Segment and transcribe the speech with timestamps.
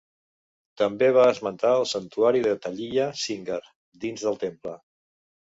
[0.81, 3.63] També va esmentar el santuari de Telliya Singar
[4.07, 4.79] dins del temple.